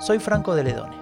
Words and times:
Soy 0.00 0.18
Franco 0.18 0.54
de 0.54 0.64
Ledone. 0.64 0.96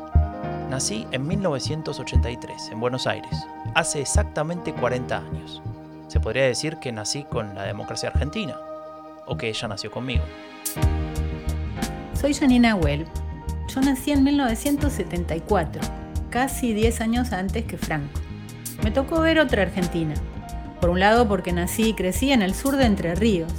Nací 0.70 1.06
en 1.12 1.24
1983, 1.28 2.70
en 2.72 2.80
Buenos 2.80 3.06
Aires, 3.06 3.30
hace 3.76 4.00
exactamente 4.00 4.72
40 4.72 5.16
años. 5.16 5.62
Se 6.08 6.18
podría 6.18 6.42
decir 6.42 6.78
que 6.78 6.90
nací 6.90 7.22
con 7.22 7.54
la 7.54 7.62
democracia 7.62 8.08
argentina, 8.08 8.56
o 9.24 9.36
que 9.36 9.50
ella 9.50 9.68
nació 9.68 9.92
conmigo. 9.92 10.24
Soy 12.20 12.34
Janina 12.34 12.74
Well. 12.74 13.06
Yo 13.68 13.80
nací 13.82 14.10
en 14.10 14.24
1974, 14.24 15.80
casi 16.28 16.74
10 16.74 17.00
años 17.00 17.32
antes 17.32 17.66
que 17.66 17.78
Franco. 17.78 18.20
Me 18.82 18.90
tocó 18.90 19.20
ver 19.20 19.38
otra 19.38 19.62
Argentina. 19.62 20.14
Por 20.80 20.90
un 20.90 20.98
lado 20.98 21.28
porque 21.28 21.52
nací 21.52 21.90
y 21.90 21.94
crecí 21.94 22.32
en 22.32 22.42
el 22.42 22.52
sur 22.52 22.74
de 22.74 22.86
Entre 22.86 23.14
Ríos, 23.14 23.52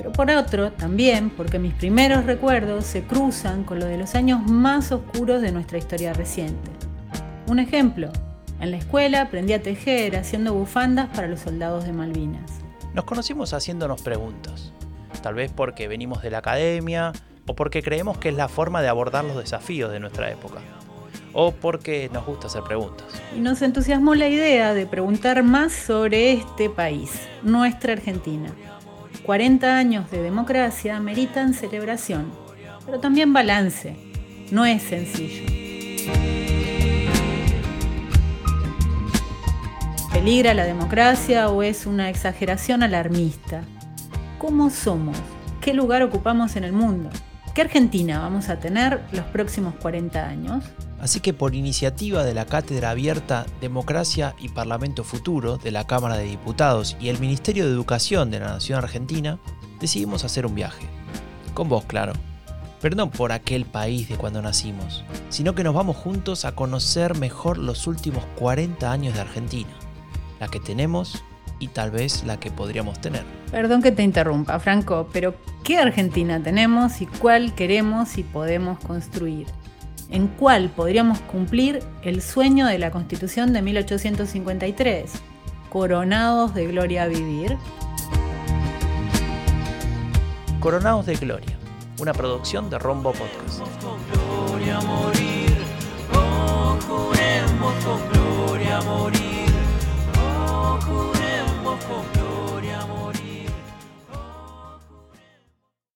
pero 0.00 0.12
por 0.12 0.30
otro 0.30 0.72
también 0.72 1.28
porque 1.28 1.58
mis 1.58 1.74
primeros 1.74 2.24
recuerdos 2.24 2.86
se 2.86 3.02
cruzan 3.02 3.64
con 3.64 3.80
lo 3.80 3.84
de 3.84 3.98
los 3.98 4.14
años 4.14 4.40
más 4.50 4.92
oscuros 4.92 5.42
de 5.42 5.52
nuestra 5.52 5.76
historia 5.76 6.14
reciente. 6.14 6.70
Un 7.48 7.58
ejemplo, 7.58 8.10
en 8.60 8.70
la 8.70 8.78
escuela 8.78 9.20
aprendí 9.20 9.52
a 9.52 9.60
tejer 9.60 10.16
haciendo 10.16 10.54
bufandas 10.54 11.10
para 11.14 11.28
los 11.28 11.40
soldados 11.40 11.84
de 11.84 11.92
Malvinas. 11.92 12.50
Nos 12.94 13.04
conocimos 13.04 13.52
haciéndonos 13.52 14.00
preguntas, 14.00 14.72
tal 15.22 15.34
vez 15.34 15.52
porque 15.54 15.86
venimos 15.86 16.22
de 16.22 16.30
la 16.30 16.38
academia 16.38 17.12
o 17.46 17.54
porque 17.54 17.82
creemos 17.82 18.16
que 18.16 18.30
es 18.30 18.34
la 18.34 18.48
forma 18.48 18.80
de 18.80 18.88
abordar 18.88 19.26
los 19.26 19.36
desafíos 19.36 19.92
de 19.92 20.00
nuestra 20.00 20.30
época, 20.30 20.60
o 21.34 21.52
porque 21.52 22.08
nos 22.10 22.24
gusta 22.24 22.46
hacer 22.46 22.62
preguntas. 22.62 23.06
Y 23.36 23.40
nos 23.40 23.60
entusiasmó 23.60 24.14
la 24.14 24.28
idea 24.28 24.72
de 24.72 24.86
preguntar 24.86 25.42
más 25.42 25.72
sobre 25.72 26.32
este 26.32 26.70
país, 26.70 27.10
nuestra 27.42 27.92
Argentina. 27.92 28.50
40 29.24 29.76
años 29.76 30.10
de 30.10 30.22
democracia 30.22 30.98
meritan 30.98 31.54
celebración, 31.54 32.32
pero 32.86 33.00
también 33.00 33.32
balance. 33.32 33.96
No 34.50 34.64
es 34.64 34.82
sencillo. 34.82 35.44
¿Peligra 40.12 40.54
la 40.54 40.64
democracia 40.64 41.48
o 41.48 41.62
es 41.62 41.86
una 41.86 42.10
exageración 42.10 42.82
alarmista? 42.82 43.62
¿Cómo 44.38 44.70
somos? 44.70 45.16
¿Qué 45.60 45.74
lugar 45.74 46.02
ocupamos 46.02 46.56
en 46.56 46.64
el 46.64 46.72
mundo? 46.72 47.10
¿Qué 47.54 47.62
Argentina 47.62 48.20
vamos 48.20 48.48
a 48.48 48.60
tener 48.60 49.02
los 49.10 49.24
próximos 49.26 49.74
40 49.82 50.24
años? 50.24 50.64
Así 51.00 51.18
que 51.18 51.34
por 51.34 51.56
iniciativa 51.56 52.22
de 52.22 52.32
la 52.32 52.46
Cátedra 52.46 52.90
Abierta 52.90 53.44
Democracia 53.60 54.36
y 54.38 54.50
Parlamento 54.50 55.02
Futuro 55.02 55.56
de 55.56 55.72
la 55.72 55.84
Cámara 55.84 56.16
de 56.16 56.24
Diputados 56.24 56.96
y 57.00 57.08
el 57.08 57.18
Ministerio 57.18 57.66
de 57.66 57.72
Educación 57.72 58.30
de 58.30 58.38
la 58.38 58.50
Nación 58.50 58.78
Argentina, 58.78 59.40
decidimos 59.80 60.22
hacer 60.24 60.46
un 60.46 60.54
viaje. 60.54 60.86
Con 61.52 61.68
vos, 61.68 61.84
claro. 61.86 62.12
Pero 62.80 62.94
no 62.94 63.10
por 63.10 63.32
aquel 63.32 63.64
país 63.64 64.08
de 64.08 64.16
cuando 64.16 64.40
nacimos, 64.40 65.04
sino 65.28 65.56
que 65.56 65.64
nos 65.64 65.74
vamos 65.74 65.96
juntos 65.96 66.44
a 66.44 66.54
conocer 66.54 67.16
mejor 67.18 67.58
los 67.58 67.88
últimos 67.88 68.24
40 68.36 68.92
años 68.92 69.14
de 69.14 69.22
Argentina, 69.22 69.70
la 70.38 70.46
que 70.46 70.60
tenemos 70.60 71.24
y 71.60 71.68
tal 71.68 71.92
vez 71.92 72.24
la 72.24 72.40
que 72.40 72.50
podríamos 72.50 73.00
tener. 73.00 73.22
Perdón 73.52 73.82
que 73.82 73.92
te 73.92 74.02
interrumpa, 74.02 74.58
Franco, 74.58 75.08
pero 75.12 75.34
¿qué 75.62 75.78
Argentina 75.78 76.42
tenemos 76.42 77.00
y 77.00 77.06
cuál 77.06 77.54
queremos 77.54 78.18
y 78.18 78.24
podemos 78.24 78.80
construir? 78.80 79.46
en 80.10 80.28
cuál 80.28 80.70
podríamos 80.70 81.20
cumplir 81.20 81.82
el 82.02 82.20
sueño 82.20 82.66
de 82.66 82.78
la 82.78 82.90
Constitución 82.90 83.52
de 83.52 83.62
1853, 83.62 85.12
coronados 85.70 86.54
de 86.54 86.66
gloria 86.66 87.04
a 87.04 87.06
vivir. 87.06 87.56
Coronados 90.58 91.06
de 91.06 91.14
Gloria, 91.14 91.56
una 91.98 92.12
producción 92.12 92.68
de 92.68 92.78
Rombo 92.78 93.12
Podcast. 93.12 93.62